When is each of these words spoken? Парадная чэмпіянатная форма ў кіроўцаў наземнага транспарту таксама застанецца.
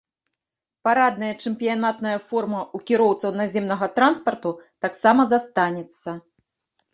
Парадная 0.87 1.27
чэмпіянатная 1.43 2.13
форма 2.31 2.61
ў 2.61 2.77
кіроўцаў 2.89 3.37
наземнага 3.43 3.91
транспарту 3.99 4.55
таксама 4.87 5.21
застанецца. 5.35 6.09